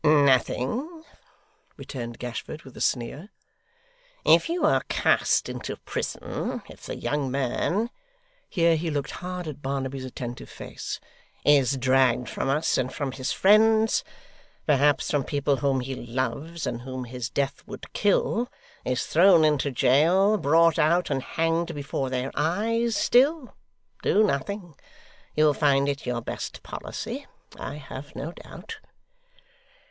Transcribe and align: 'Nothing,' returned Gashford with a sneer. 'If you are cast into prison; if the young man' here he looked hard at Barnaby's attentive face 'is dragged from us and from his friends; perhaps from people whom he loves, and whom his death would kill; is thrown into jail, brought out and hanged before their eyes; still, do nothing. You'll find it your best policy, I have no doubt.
'Nothing,' 0.03 1.03
returned 1.77 2.17
Gashford 2.17 2.63
with 2.63 2.75
a 2.75 2.81
sneer. 2.81 3.29
'If 4.25 4.49
you 4.49 4.65
are 4.65 4.81
cast 4.89 5.47
into 5.47 5.75
prison; 5.77 6.63
if 6.67 6.87
the 6.87 6.95
young 6.95 7.29
man' 7.29 7.91
here 8.49 8.75
he 8.77 8.89
looked 8.89 9.11
hard 9.11 9.47
at 9.47 9.61
Barnaby's 9.61 10.03
attentive 10.03 10.49
face 10.49 10.99
'is 11.45 11.77
dragged 11.77 12.29
from 12.29 12.49
us 12.49 12.79
and 12.79 12.91
from 12.91 13.11
his 13.11 13.31
friends; 13.31 14.03
perhaps 14.65 15.11
from 15.11 15.23
people 15.23 15.57
whom 15.57 15.81
he 15.81 15.93
loves, 15.93 16.65
and 16.65 16.81
whom 16.81 17.03
his 17.03 17.29
death 17.29 17.61
would 17.67 17.93
kill; 17.93 18.49
is 18.83 19.05
thrown 19.05 19.45
into 19.45 19.69
jail, 19.69 20.35
brought 20.35 20.79
out 20.79 21.11
and 21.11 21.21
hanged 21.21 21.75
before 21.75 22.09
their 22.09 22.31
eyes; 22.33 22.95
still, 22.95 23.53
do 24.01 24.23
nothing. 24.23 24.73
You'll 25.35 25.53
find 25.53 25.87
it 25.87 26.07
your 26.07 26.21
best 26.23 26.63
policy, 26.63 27.27
I 27.59 27.75
have 27.75 28.15
no 28.15 28.31
doubt. 28.31 28.79